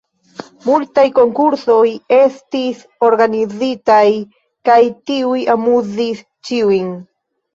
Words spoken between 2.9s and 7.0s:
organizitaj, kaj tiuj amuzis ĉiujn.